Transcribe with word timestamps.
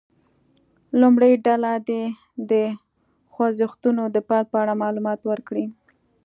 لومړۍ 1.01 1.33
ډله 1.45 1.71
دې 1.89 2.03
د 2.51 2.53
خوځښتونو 3.33 4.03
د 4.15 4.17
پیل 4.29 4.45
په 4.51 4.57
اړه 4.63 4.73
معلومات 4.83 5.19
ورکړي. 5.29 5.65